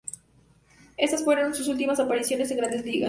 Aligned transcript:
Estas 0.97 1.23
fueron 1.23 1.53
sus 1.53 1.67
últimas 1.67 1.99
apariciones 1.99 2.49
en 2.49 2.57
"Grandes 2.57 2.83
Ligas". 2.83 2.99